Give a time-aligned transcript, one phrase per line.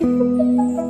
[0.00, 0.89] Música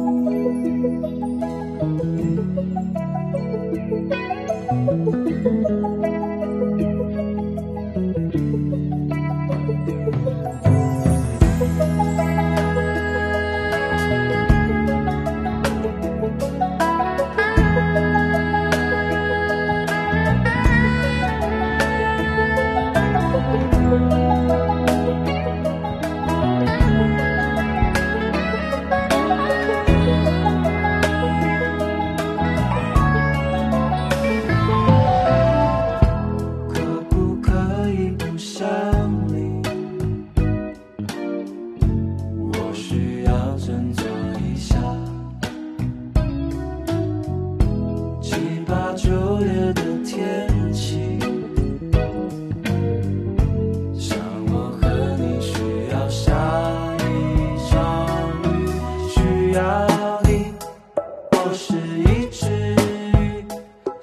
[62.20, 63.46] 一只鱼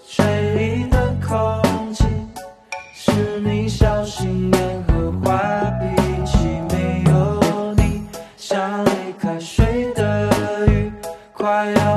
[0.04, 2.04] 水里的空气
[2.92, 10.32] 是你小心眼和坏脾气没有你像离开水的
[10.66, 10.92] 鱼
[11.32, 11.97] 快要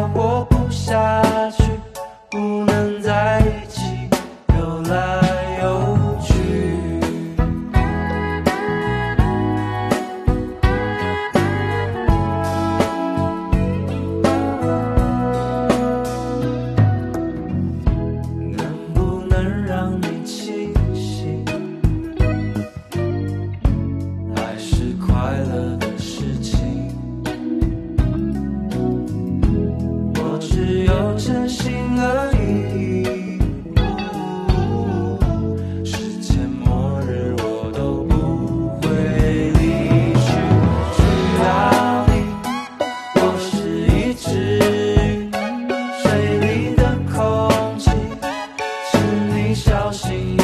[49.54, 50.39] 小心。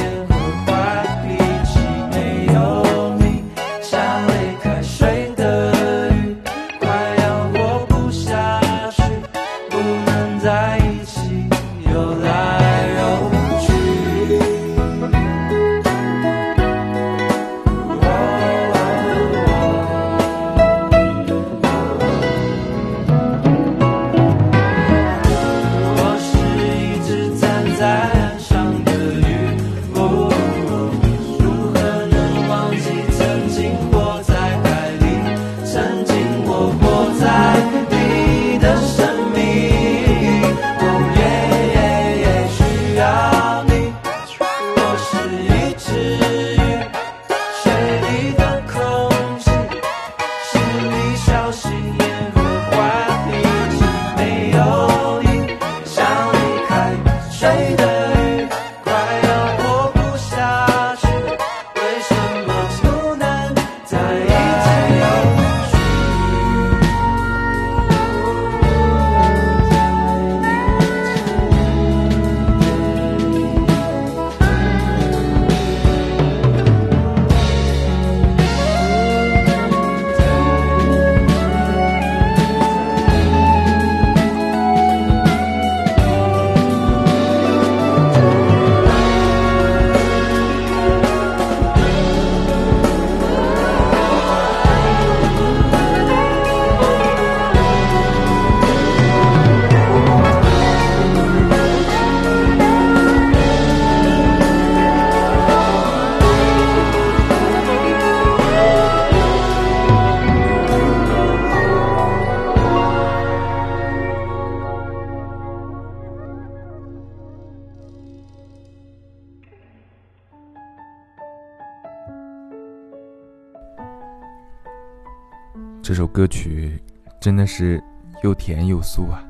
[125.86, 126.82] 这首歌曲
[127.20, 127.80] 真的是
[128.24, 129.24] 又甜又酥啊！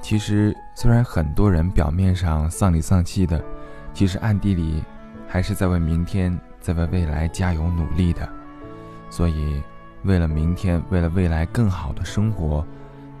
[0.00, 3.44] 其实，虽然很多人表面上丧里丧气的，
[3.92, 4.82] 其实暗地里
[5.28, 8.26] 还是在为明天、在为未来加油努力的。
[9.10, 9.62] 所以，
[10.04, 12.66] 为了明天，为了未来更好的生活，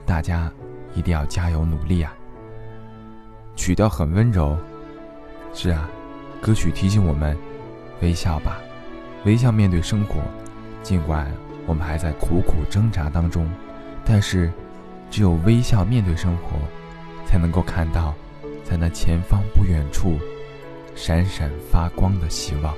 [0.06, 0.50] 大家
[0.94, 2.14] 一定要加油努力啊！
[3.56, 4.56] 曲调很温柔，
[5.52, 5.86] 是啊，
[6.40, 7.36] 歌曲提醒我们
[8.00, 8.56] 微笑吧，
[9.26, 10.14] 微笑面对生活，
[10.82, 11.30] 尽管。
[11.66, 13.48] 我们还在苦苦挣扎当中，
[14.04, 14.52] 但是，
[15.10, 16.58] 只有微笑面对生活，
[17.26, 18.14] 才能够看到，
[18.64, 20.18] 在那前方不远处，
[20.94, 22.74] 闪闪发光的希望。